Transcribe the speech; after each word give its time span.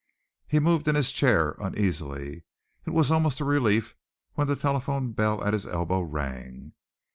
He 0.47 0.59
moved 0.59 0.87
in 0.87 0.95
his 0.95 1.11
chair 1.11 1.55
uneasily. 1.59 2.43
It 2.87 2.89
was 2.89 3.11
almost 3.11 3.39
a 3.39 3.45
relief 3.45 3.95
when 4.33 4.47
the 4.47 4.55
telephone 4.55 5.11
bell 5.11 5.43
at 5.43 5.53
his 5.53 5.67
elbow 5.67 6.01
rang. 6.01 6.73